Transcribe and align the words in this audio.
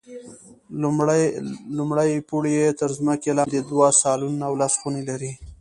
لومړی 1.77 2.11
پوړ 2.29 2.43
یې 2.57 2.67
تر 2.79 2.89
ځمکې 2.97 3.31
لاندې 3.37 3.59
دوه 3.69 3.87
سالونونه 4.01 4.43
او 4.49 4.53
لس 4.61 4.73
خونې 4.79 5.03
لري. 5.09 5.31